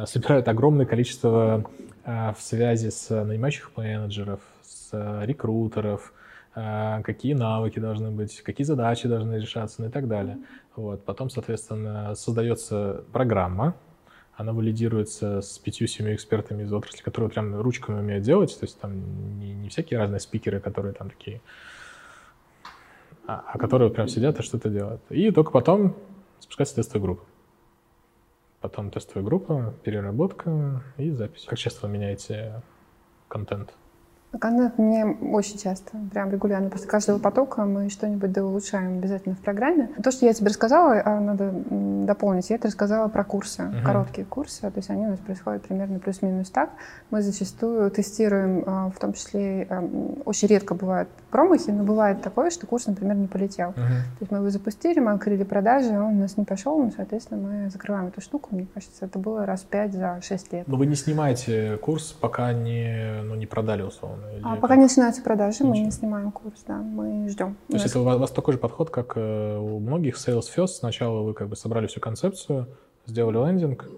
[0.06, 1.64] собирают огромное количество
[2.06, 6.12] в связи с нанимающих менеджеров, с рекрутеров,
[6.54, 10.38] а, какие навыки должны быть, какие задачи должны решаться ну и так далее.
[10.74, 11.04] Вот.
[11.04, 13.74] Потом, соответственно, создается программа,
[14.36, 19.38] она валидируется с пятью-семью экспертами из отрасли, которые прям ручками умеют делать, то есть там
[19.38, 21.42] не, не всякие разные спикеры, которые там такие,
[23.26, 25.02] а, а которые прям сидят и что-то делают.
[25.10, 25.94] И только потом
[26.40, 27.24] спускается тестовая группа
[28.68, 31.44] потом тестовая группа, переработка и запись.
[31.48, 32.62] Как часто вы меняете
[33.28, 33.72] контент?
[34.40, 36.70] Контент мне очень часто, прям регулярно.
[36.70, 39.88] После каждого потока мы что-нибудь да улучшаем обязательно в программе.
[40.02, 41.52] То, что я тебе рассказала, а, надо
[42.06, 42.50] дополнить.
[42.50, 43.82] Я это рассказала про курсы, uh-huh.
[43.82, 44.60] короткие курсы.
[44.60, 46.70] То есть они у нас происходят примерно плюс-минус так.
[47.10, 49.82] Мы зачастую тестируем, а, в том числе, а,
[50.24, 53.70] очень редко бывают промахи, но бывает такое, что курс, например, не полетел.
[53.70, 53.74] Uh-huh.
[53.74, 57.40] То есть мы его запустили, мы открыли продажи, он у нас не пошел, но, соответственно,
[57.40, 58.50] мы закрываем эту штуку.
[58.52, 60.66] Мне кажется, это было раз пять за шесть лет.
[60.68, 64.25] Но вы не снимаете курс, пока не, ну, не продали условно?
[64.32, 65.68] Или а пока не начинаются продажи, Ничего.
[65.70, 67.56] мы не снимаем курс, да, мы ждем.
[67.68, 70.44] То есть это у вас, у вас такой же подход, как э, у многих Sales
[70.54, 70.78] First.
[70.78, 72.66] Сначала вы как бы собрали всю концепцию,
[73.06, 73.88] сделали лендинг,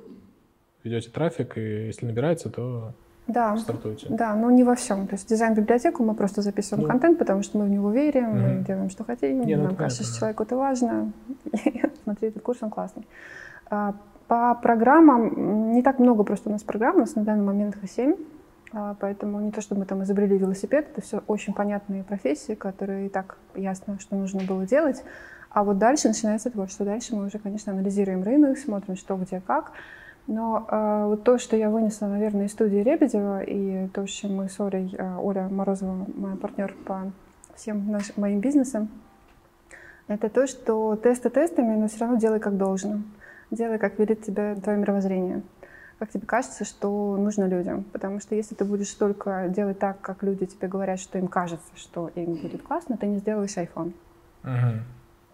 [0.84, 2.92] ведете трафик, и если набирается, то
[3.28, 4.06] да, стартуете.
[4.08, 5.06] Да, но не во всем.
[5.06, 8.38] То есть дизайн-библиотеку мы просто записываем ну, контент, потому что мы в него верим, угу.
[8.38, 11.12] мы делаем, что хотим, не, ну, нам кажется, что человеку это важно.
[12.04, 13.06] Смотри, этот курс, он классный.
[13.68, 13.94] А,
[14.28, 17.90] по программам, не так много просто у нас программ, у нас на данный момент их
[17.90, 18.16] 7.
[18.72, 23.06] А, поэтому не то, чтобы мы там изобрели велосипед, это все очень понятные профессии, которые
[23.06, 25.02] и так ясно, что нужно было делать.
[25.50, 26.84] А вот дальше начинается творчество.
[26.84, 29.72] Дальше мы уже, конечно, анализируем рынок, смотрим, что, где, как.
[30.26, 34.36] Но э, вот то, что я вынесла, наверное, из студии Лебедева, и то, с чем
[34.36, 37.10] мы с Олей, э, Оля Морозова, моя партнер по
[37.54, 38.90] всем нашим, моим бизнесам,
[40.06, 43.00] это то, что тесты тестами, но все равно делай как должно.
[43.50, 45.42] Делай, как велит тебе твое мировоззрение.
[45.98, 47.84] Как тебе кажется, что нужно людям.
[47.84, 51.68] Потому что если ты будешь только делать так, как люди тебе говорят, что им кажется,
[51.74, 53.92] что им будет классно, ты не сделаешь iPhone.
[54.42, 54.84] Мгм.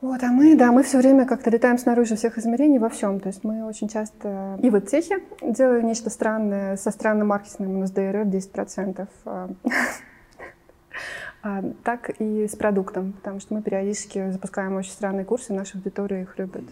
[0.05, 3.21] Вот, а мы, да, мы все время как-то летаем снаружи всех измерений во всем.
[3.21, 7.81] То есть мы очень часто и в цехе делаю нечто странное, со странным маркетингом у
[7.81, 9.49] нас ДРР 10%, а,
[11.43, 16.21] а, так и с продуктом, потому что мы периодически запускаем очень странные курсы, наша аудитория
[16.21, 16.65] их любит.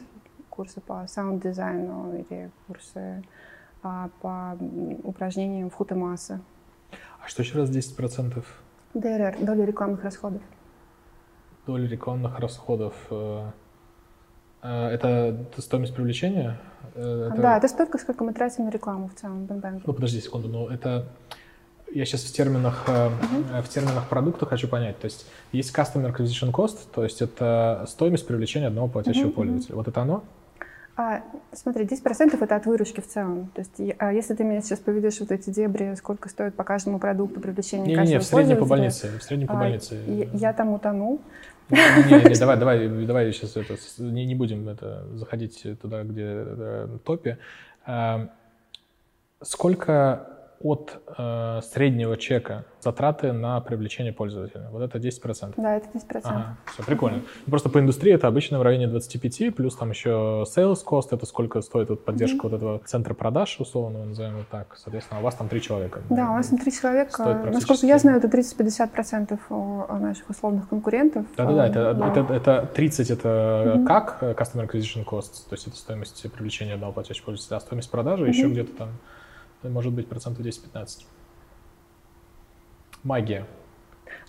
[0.50, 3.24] Курсы по саунд-дизайну или курсы
[3.82, 6.40] по м, упражнениям в хутемаса.
[7.24, 8.44] А что еще раз 10%
[8.94, 10.42] ДРР, доля рекламных расходов.
[11.66, 12.94] доли рекламных расходов?
[13.10, 13.50] э,
[14.62, 16.58] э, Это стоимость привлечения?
[16.94, 19.82] Э, это- Да, это столько, сколько мы тратим на рекламу в целом в Бэнбэнке.
[19.86, 21.06] Ну, подожди секунду, но это...
[21.94, 23.10] Я сейчас в терминах, э,
[23.62, 24.98] в терминах продукта хочу понять.
[24.98, 29.74] То есть есть Customer Acquisition Cost, то есть это стоимость привлечения одного платящего Мгм, пользователя.
[29.76, 30.24] Вот это оно?
[31.02, 33.50] А, смотри, 10% это от выручки в целом.
[33.54, 36.98] То есть, а если ты меня сейчас поведешь вот эти дебри, сколько стоит по каждому
[36.98, 39.18] продукту привлечение Не-не-не, каждого в среднем по больнице.
[39.18, 39.96] В среднем по а, больнице.
[40.06, 41.20] и я там утону.
[41.70, 47.38] Не-не-не, давай, давай, давай сейчас это, не, не будем это, заходить туда, где э, топе.
[47.84, 48.28] А,
[49.42, 50.31] Сколько
[50.62, 54.68] от э, среднего чека затраты на привлечение пользователя?
[54.70, 55.54] Вот это 10%.
[55.56, 56.20] Да, это 10%.
[56.24, 57.22] Ага, все, прикольно.
[57.46, 61.60] Просто по индустрии это обычно в районе 25, плюс там еще sales cost, это сколько
[61.62, 64.76] стоит вот поддержка вот этого центра продаж, условно его назовем вот так.
[64.76, 66.00] Соответственно, у вас там три человека.
[66.10, 67.12] Да, у нас там три человека.
[67.12, 71.26] Стоит Насколько практически- я знаю, это 30-50% у наших условных конкурентов.
[71.36, 72.08] Да-да-да, это, да.
[72.12, 73.86] это, это 30 это Мгм.
[73.86, 77.90] как э, Customer Acquisition Cost, то есть это стоимость привлечения одного платящего пользователя, а стоимость
[77.90, 78.52] продажи еще Мгм.
[78.52, 78.92] где-то там, э,
[79.70, 81.04] может быть, процентов 10-15.
[83.02, 83.46] Магия.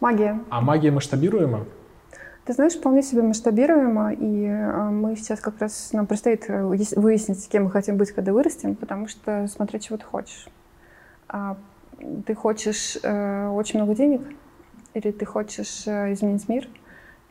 [0.02, 0.39] Магия.
[0.50, 1.65] А магия масштабируема?
[2.46, 7.00] Ты знаешь, вполне себе масштабируемо, и э, мы сейчас как раз, нам предстоит э, выяс-
[7.00, 10.50] выяснить, кем мы хотим быть, когда вырастем, потому что смотри, чего ты хочешь.
[11.30, 11.56] А,
[12.26, 14.22] ты хочешь э, очень много денег,
[14.93, 16.67] или ты хочешь изменить мир,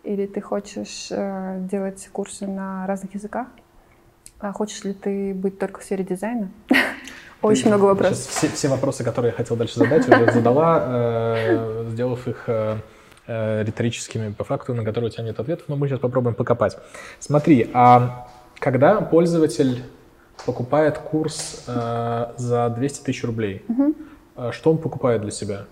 [0.03, 3.49] или ты хочешь делать курсы на разных языках,
[4.43, 6.51] а хочешь ли ты быть только в сфере дизайна?
[7.43, 8.31] Очень много вопросов.
[8.31, 12.77] Все, все вопросы, которые я хотел дальше задать, уже задала, э, сделав их э,
[13.27, 16.77] э, риторическими по факту, на которые у тебя нет ответов, но мы сейчас попробуем покопать.
[17.19, 18.29] Смотри, а
[18.59, 19.83] когда пользователь
[20.47, 23.65] покупает курс э, за 200 тысяч рублей,
[24.37, 25.65] э, что он покупает для себя?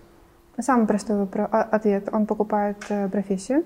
[0.59, 2.09] Самый простой вопро- а- ответ.
[2.13, 3.65] Он покупает э, профессию,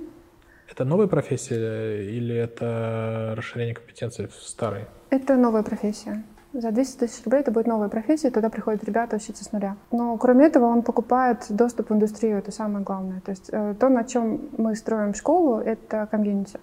[0.71, 4.87] Это новая профессия или это расширение компетенций в старой?
[5.11, 6.23] Это новая профессия.
[6.53, 9.77] За 200 тысяч рублей это будет новая профессия, туда приходят ребята учиться с нуля.
[9.91, 13.21] Но кроме этого он покупает доступ в индустрию, это самое главное.
[13.23, 16.59] То есть э, то, на чем мы строим школу, это комьюнити.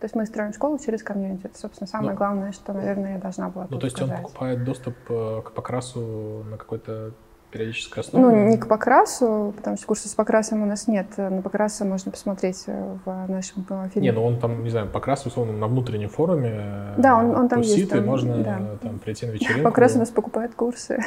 [0.00, 1.46] То есть мы строим школу через комьюнити.
[1.46, 4.24] Это, собственно, самое Ну, главное, что, наверное, я должна была Ну, то есть он сказать.
[4.26, 7.12] покупает доступ э, к покрасу на какой-то
[7.56, 8.24] периодической основе?
[8.26, 11.06] Ну, не к покрасу, потому что курса с покрасом у нас нет.
[11.16, 14.08] На покраса можно посмотреть э, в нашем э, фильме.
[14.08, 16.50] Не, ну он там, не знаю, покрас, условно, на внутреннем форуме.
[16.54, 18.60] э, Да, он- он там есть, тусит, и там, можно да.
[18.82, 19.64] там прийти на вечеринку.
[19.64, 20.98] Покрас у нас покупает курсы.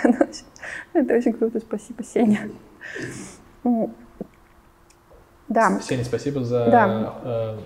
[0.93, 2.49] Это очень круто, спасибо, Сеня.
[3.63, 3.93] М.
[5.47, 7.13] Да, Сеня, спасибо за Да.
[7.23, 7.57] э,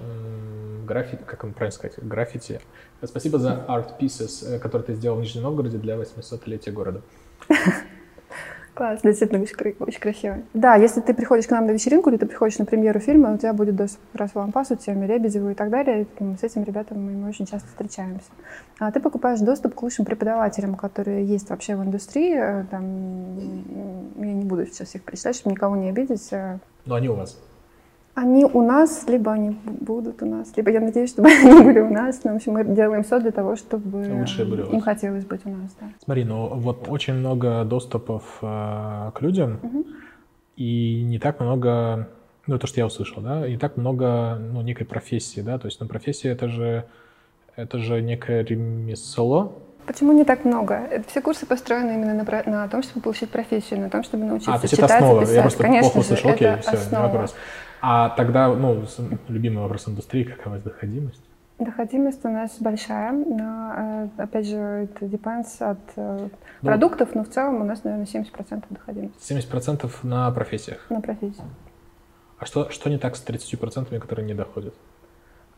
[0.86, 2.60] граффити, как он правильно сказать, граффити.
[3.04, 7.02] Спасибо за art pieces, которые ты сделал в Нижнем Новгороде для 800-летия города.
[8.74, 10.38] класс, действительно очень, очень красиво.
[10.54, 13.38] Да, если ты приходишь к нам на вечеринку, или ты приходишь на премьеру фильма, у
[13.38, 16.04] тебя будет доступ к раз в Лампасу, Теме Лебедеву и так далее.
[16.20, 18.30] И С этими ребятами мы очень часто встречаемся.
[18.80, 22.36] А ты покупаешь доступ к лучшим преподавателям, которые есть вообще в индустрии.
[22.36, 23.38] Э, Там,
[24.18, 26.28] я не буду сейчас их перечислять, чтобы никого не обидеть.
[26.32, 27.40] Э, Но они у вас.
[28.15, 31.89] Они у нас, либо они будут у нас, либо я надеюсь, чтобы они были у
[31.89, 32.23] нас.
[32.23, 35.76] Но, в общем, мы делаем все для того, чтобы им хотелось быть у нас.
[35.82, 35.88] Да.
[36.04, 39.86] Смотри, ну вот очень много доступов э, к людям, Мгм.
[40.58, 42.08] и не так много,
[42.45, 45.80] ну то, что я услышал, да, и так много, ну, некой профессии, да, то есть,
[45.82, 46.86] ну, профессия это же,
[47.56, 49.54] это же некое ремесло,
[49.86, 50.76] Почему не так много?
[50.76, 54.54] Это все курсы построены именно на, на том, чтобы получить профессию, на том, чтобы научиться
[54.54, 55.21] А, то есть читать это основа.
[55.21, 55.36] писать.
[55.36, 56.30] Я просто Конечно плохо услышал.
[56.30, 57.04] Окей, все, не основа.
[57.04, 57.36] вопрос.
[57.86, 58.86] А тогда, ну,
[59.28, 61.22] любимый вопрос индустрии, вас доходимость?
[61.60, 66.30] Доходимость у нас большая, но, э, опять же, это depends от э,
[66.62, 70.86] Ну, продуктов, но в целом у нас, наверное, 70% доходимость 70% на профессиях.
[70.89, 71.46] на профессию.
[72.39, 74.74] А что, что не так с 30%, которые не доходят?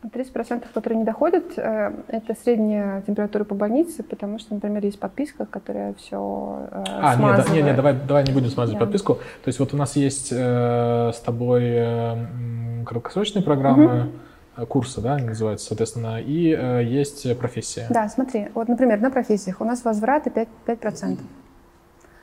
[0.07, 5.45] 30%, которые не доходят, э, это средняя температура по больнице, потому что, например, есть подписка,
[5.45, 7.47] которая все э, А, смазывает.
[7.47, 8.85] нет, нет, нет, давай, давай не будем смазывать Да.
[8.85, 9.15] подписку.
[9.15, 14.11] То есть вот у нас есть э, с тобой э, краткосрочные программы,
[14.57, 17.87] э, курсы, да, они называются, соответственно, и э, есть профессия.
[17.89, 20.47] Да, смотри, вот, например, на профессиях у нас возвраты 5%.
[20.67, 21.19] 5%.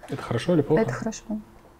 [0.08, 0.82] Это хорошо или плохо?
[0.82, 1.22] Это хорошо.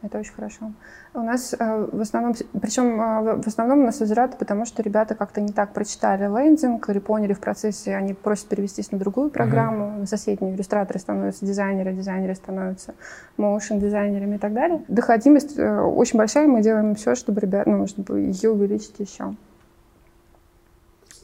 [0.02, 0.72] Это очень хорошо.
[1.14, 5.14] У нас э, в основном, причем э, в основном у нас возвраты, потому что ребята
[5.14, 9.98] как-то не так прочитали лендинг или поняли в процессе, они просят перевестись на другую программу,
[9.98, 10.56] на соседнюю.
[10.56, 12.94] Иллюстраторы становятся дизайнеры, дизайнеры становятся
[13.36, 14.82] моушен дизайнерами и так далее.
[14.88, 19.34] Доходимость э, очень большая, мы делаем все, чтобы ребят, ну, чтобы ее увеличить еще.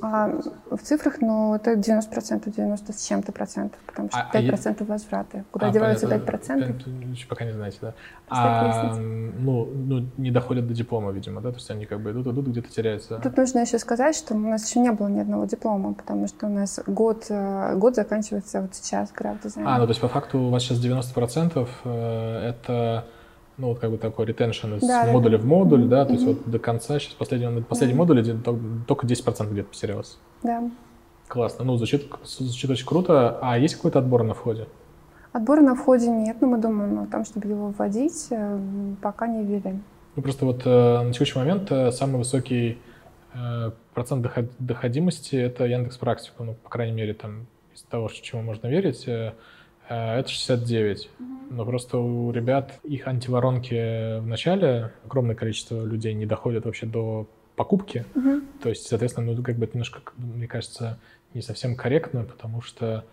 [0.00, 0.28] А
[0.70, 5.44] в цифрах, ну, это 90%, 90 с чем-то процентов, потому что А- а 5% возвраты.
[5.50, 6.24] Куда А, деваются понятно.
[6.24, 6.66] 5%?
[6.66, 7.94] Пять- еще пока не знаете, да.
[8.28, 11.50] Предстоит А, ну, ну, не доходят до диплома, видимо, да?
[11.50, 13.18] То есть они как бы идут, идут, где-то теряются.
[13.18, 16.46] Тут нужно еще сказать, что у нас еще не было ни одного диплома, потому что
[16.46, 19.66] у нас год, э, год заканчивается вот сейчас граф-дизайн.
[19.66, 23.04] А, ну то есть по факту у вас сейчас 90% э, это
[23.59, 25.42] ну вот как бы такой ретеншн из Да, да, модуля да.
[25.42, 29.51] в модуль, да, то есть вот до конца, сейчас последний, модуле где- тол- только 10%
[29.51, 30.16] где-то потерялось.
[30.42, 30.71] Да.
[31.27, 33.38] Классно, ну звучит, звучит очень круто.
[33.42, 34.66] А есть какой-то отбор на входе?
[35.33, 38.59] Отбора на входе нет, но мы думаем о том, чтобы его вводить, э,
[39.03, 39.79] пока не ввели.
[40.16, 42.79] Ну просто вот э, на текущий момент э, самый высокий
[43.35, 48.40] э, процент доход- доходимости это Яндекс Практику, ну по крайней мере там из того, чему
[48.42, 49.35] можно верить, э,
[49.94, 51.11] это 69.
[51.51, 57.27] Но просто у ребят их антиворонки в начале, огромное количество людей не доходят вообще до
[57.57, 58.05] покупки.
[58.14, 58.44] Мгм.
[58.62, 60.98] То есть, соответственно, ну, как бы это немножко, мне кажется,
[61.35, 63.05] не совсем корректно, потому что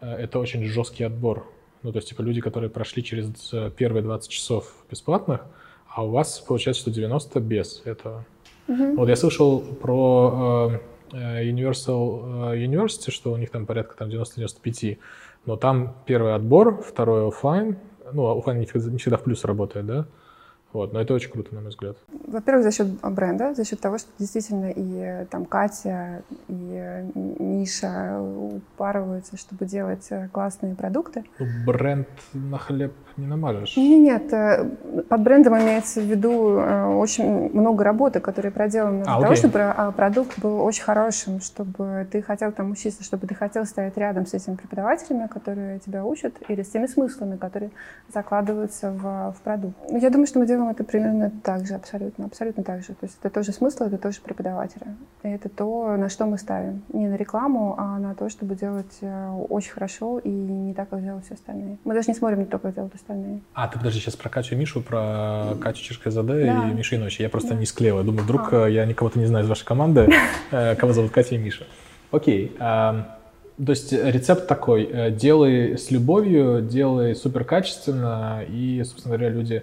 [0.00, 1.46] э, это очень жесткий отбор.
[1.82, 5.46] Ну, то есть, типа, люди, которые прошли через э, первые 20 часов бесплатных,
[5.88, 8.24] а у вас получается, что 90 без этого.
[8.66, 8.96] Мгм.
[8.96, 10.80] Вот я слышал про
[11.12, 14.98] э, э, Universal э, University, что у них там порядка там 90-95,
[15.46, 17.78] но там первый отбор, второй оффлайн,
[18.12, 18.26] ну,
[18.66, 20.06] всегда, не всегда в плюс работает, да,
[20.74, 21.96] вот, но это очень круто, на мой взгляд.
[22.26, 28.20] Во-первых, за счет бренда, за счет того, что действительно и там Катя, и э, Миша
[28.20, 31.24] упарываются, чтобы делать э, классные продукты.
[31.38, 33.76] Ну, бренд на хлеб не намажешь.
[33.76, 36.58] Нет, нет, э, под брендом имеется в виду
[36.98, 39.36] очень много работы, которая проделана для А, того, окей.
[39.36, 43.96] чтобы а, продукт был очень хорошим, чтобы ты хотел там учиться, чтобы ты хотел стоять
[43.96, 47.70] рядом с этими преподавателями, которые тебя учат, или с теми смыслами, которые
[48.12, 49.76] закладываются в, в продукт.
[49.88, 52.88] Ну, Я думаю, что мы делаем это примерно так же, абсолютно, абсолютно так же.
[52.88, 54.86] То есть это тоже смысл, это тоже преподаватели.
[55.22, 56.82] И это то, на что мы ставим.
[56.92, 61.02] Не на рекламу, а на то, чтобы делать э, очень хорошо и не так, как
[61.02, 61.78] делают все остальные.
[61.84, 63.40] Мы даже не смотрим на то, как делают остальные.
[63.54, 66.68] А, ты подожди, сейчас про Катю и Мишу, про Катю Чешкозаде Да.
[66.70, 67.22] и Мишу Иночи.
[67.22, 67.56] Я просто Да.
[67.56, 67.98] не склеил.
[67.98, 68.68] Я думаю, вдруг А.
[68.68, 70.08] э, я никого-то не знаю из вашей команды,
[70.50, 71.66] э, кого зовут Катя и Миша.
[72.10, 72.56] Окей.
[72.60, 73.18] а,
[73.64, 75.12] То есть рецепт такой.
[75.12, 79.62] Делай с любовью, делай супер качественно, и, собственно говоря, люди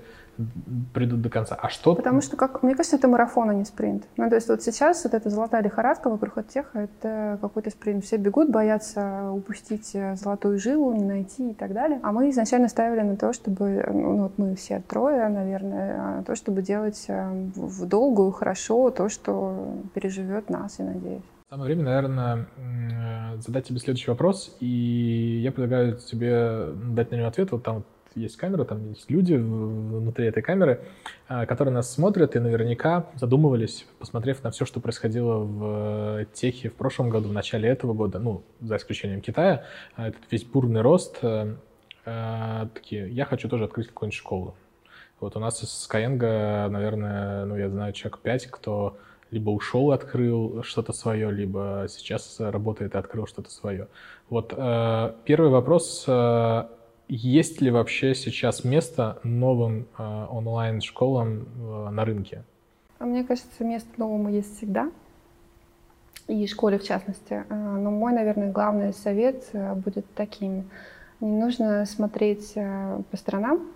[0.94, 1.56] придут до конца.
[1.56, 1.96] А что...
[1.96, 4.04] Потому что, как, мне кажется, это марафон, а не спринт.
[4.18, 8.06] Ну, то есть вот сейчас вот эта золотая лихорадка вокруг оттеха, это какой-то спринт.
[8.06, 12.00] Все бегут, боятся упустить э, золотую жилу, не найти и так далее.
[12.04, 16.18] А мы изначально ставили на то, чтобы, э, ну, вот мы все трое, наверное, а,
[16.18, 21.24] на то, чтобы делать э, в долгую, хорошо то, что переживет нас, и надеюсь.
[21.50, 27.28] Самое время, наверное, м, задать тебе следующий вопрос, и я предлагаю тебе дать на него
[27.28, 27.52] ответ.
[27.52, 27.84] Вот там
[28.16, 30.82] есть камера, там есть люди внутри этой камеры,
[31.28, 36.70] а, которые нас смотрят и наверняка задумывались, посмотрев на все, что происходило в э, техе
[36.70, 39.64] в прошлом году, в начале этого года, ну, за исключением Китая,
[39.96, 41.56] а, этот весь бурный рост, э,
[42.06, 44.56] э, такие, я хочу тоже открыть какую-нибудь школу.
[45.20, 48.98] Вот у нас из Skyeng, наверное, ну, я знаю человек 5, кто
[49.30, 53.88] либо ушел и открыл что-то свое, либо сейчас работает и открыл что-то свое.
[54.30, 56.06] Вот э, первый вопрос.
[57.16, 62.44] Есть ли вообще сейчас место новым э, онлайн-школам э, на рынке?
[63.00, 64.90] А Мне кажется, место новому есть всегда.
[66.28, 67.44] И школе в частности.
[67.50, 69.50] Но мой, наверное, главный совет
[69.84, 70.70] будет таким.
[71.20, 73.68] Не нужно смотреть по сторонам,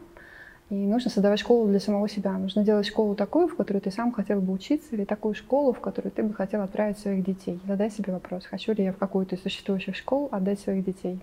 [0.70, 2.32] и нужно создавать школу для самого себя.
[2.38, 5.80] Нужно делать школу такую, в которой ты сам хотел бы учиться, или такую школу, в
[5.80, 7.60] которую ты бы хотел отправить своих детей.
[7.68, 11.20] Задай себе вопрос, хочу ли я в какую-то из существующих школ отдать своих детей.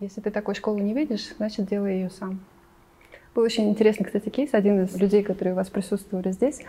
[0.00, 2.40] Если ты такой школы не видишь, значит, делай ее сам.
[3.34, 4.50] Был очень интересный, кстати, кейс.
[4.52, 6.60] Один из людей, которые у вас присутствовали здесь,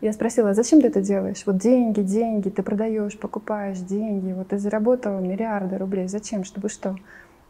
[0.00, 1.42] я спросила, «А зачем ты это делаешь?
[1.46, 6.08] Вот деньги, деньги, ты продаешь, покупаешь деньги, вот ты заработал миллиарды рублей.
[6.08, 6.44] Зачем?
[6.44, 6.96] Чтобы что?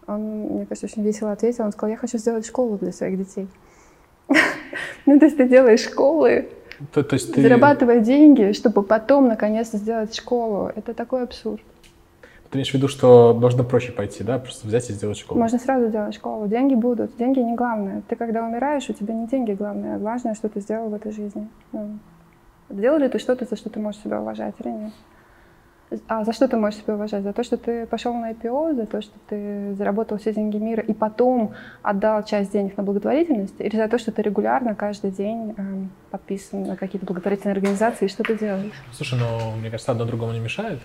[0.06, 1.64] Он, мне кажется, очень весело ответил.
[1.64, 3.48] Он сказал, я хочу сделать школу для своих детей.
[5.06, 6.50] Ну, то есть ты делаешь школы
[6.92, 7.42] То, то есть ты...
[7.42, 10.70] Зарабатывая деньги, чтобы потом наконец-то сделать школу.
[10.76, 11.62] Это такой абсурд.
[12.50, 14.40] Ты имеешь в виду, что можно проще пойти, да?
[14.40, 15.40] Просто взять и сделать школу.
[15.40, 16.48] Можно сразу сделать школу.
[16.48, 17.16] Деньги будут.
[17.16, 18.02] Деньги не главное.
[18.08, 19.98] Ты когда умираешь, у тебя не деньги главное.
[19.98, 21.48] Важное, что ты сделал в этой жизни.
[21.70, 21.98] Ну,
[22.68, 24.92] сделал ли ты что-то, за что ты можешь себя уважать или нет?
[26.08, 27.22] А за что ты можешь себя уважать?
[27.22, 30.82] За то, что ты пошел на IPO, за то, что ты заработал все деньги мира
[30.82, 33.60] и потом отдал часть денег на благотворительность?
[33.60, 35.62] Или за то, что ты регулярно каждый день э,
[36.10, 38.72] подписан на какие-то благотворительные организации и что ты делаешь?
[38.92, 40.80] Слушай, ну, мне кажется, одно другому не мешает.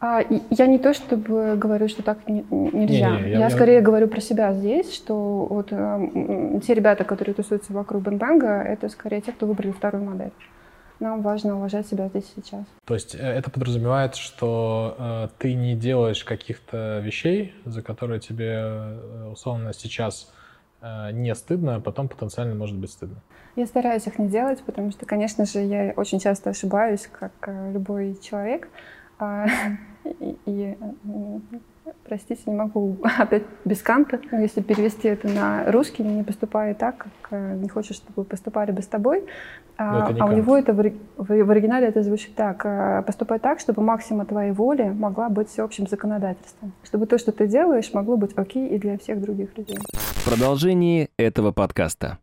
[0.00, 3.10] А, я не то чтобы говорю, что так не, нельзя.
[3.10, 7.04] Не, не, я, я, я скорее говорю про себя здесь, что вот э, те ребята,
[7.04, 10.32] которые тусуются вокруг Бэнбэнга, это скорее те, кто выбрали вторую модель.
[11.00, 12.64] Нам важно уважать себя здесь сейчас.
[12.86, 18.52] То есть э, это подразумевает, что э, ты не делаешь каких-то вещей, за которые тебе
[18.54, 20.32] э, условно сейчас
[20.80, 23.16] э, не стыдно, а потом потенциально может быть стыдно.
[23.56, 27.72] Я стараюсь их не делать, потому что, конечно же, я очень часто ошибаюсь, как э,
[27.72, 28.68] любой человек.
[30.20, 30.76] И, и
[32.04, 34.20] простите, не могу опять без канта.
[34.30, 38.72] Но если перевести это на русский, не поступай так, как э, не хочешь, чтобы поступали
[38.72, 39.24] бы с тобой.
[39.76, 42.64] А, а у него это в, в оригинале это звучит так.
[42.64, 46.72] Э, поступай так, чтобы максима твоей воли могла быть всеобщим законодательством.
[46.84, 49.78] Чтобы то, что ты делаешь, могло быть окей и для всех других людей.
[49.90, 52.18] В продолжении этого подкаста.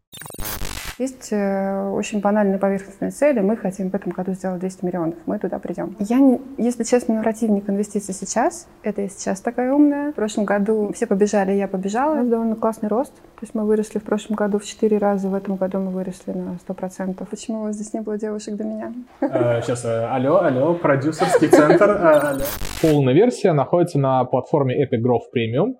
[0.99, 3.39] Есть э, очень банальные поверхностные цели.
[3.39, 5.15] Мы хотим в этом году сделать 200 миллионов.
[5.27, 5.95] Мы туда придем.
[5.99, 8.67] Я, не, если честно, нарративник инвестиций сейчас.
[8.81, 10.11] Это я сейчас такая умная.
[10.11, 12.13] В прошлом году все побежали, я побежала.
[12.13, 13.13] У нас довольно классный рост.
[13.13, 16.31] То есть мы выросли в прошлом году в 4 раза, в этом году мы выросли
[16.31, 17.27] на 100%.
[17.29, 18.93] Почему у вас здесь не было девушек до меня?
[19.21, 22.41] Сейчас, э, э, алло, алло, продюсерский центр.
[22.81, 25.75] Полная версия находится на платформе Epic Growth Premium.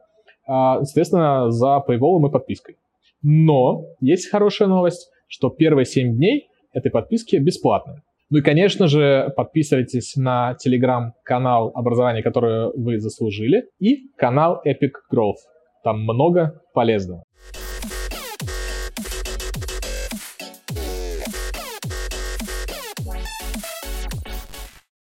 [0.45, 2.77] Соответственно, за paywall и подпиской.
[3.21, 8.01] Но есть хорошая новость, что первые 7 дней этой подписки бесплатные.
[8.29, 15.37] Ну и, конечно же, подписывайтесь на телеграм-канал образования, которое вы заслужили, и канал Epic Growth.
[15.83, 17.23] Там много полезного.